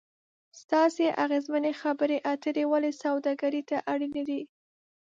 [0.61, 4.41] ستاسې اغیزمنې خبرې اترې ولې سوداګري ته اړینې دي؟